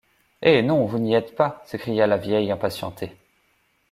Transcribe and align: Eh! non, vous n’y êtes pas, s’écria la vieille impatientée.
Eh! 0.41 0.63
non, 0.63 0.85
vous 0.87 0.97
n’y 0.97 1.13
êtes 1.13 1.35
pas, 1.35 1.61
s’écria 1.67 2.07
la 2.07 2.17
vieille 2.17 2.49
impatientée. 2.49 3.13